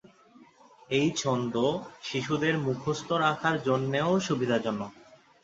এই 0.89 1.07
ছন্দ 1.15 1.55
শিশুদের 2.03 2.55
মুখস্থ 2.57 3.09
রাখার 3.23 3.55
জন্যেও 3.63 4.11
সুবিধাজনক। 4.19 4.91